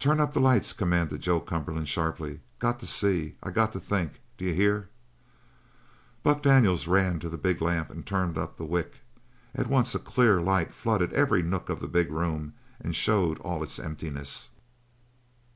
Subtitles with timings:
[0.00, 2.40] "Turn up the lights," commanded Joe Cumberland sharply.
[2.58, 4.20] "Got to see; I got to think.
[4.36, 4.88] D'you hear?"
[6.24, 9.02] Buck Daniels ran to the big lamp and turned up the wick.
[9.54, 13.62] At once a clear light flooded every nook of the big room and showed all
[13.62, 14.48] its emptiness.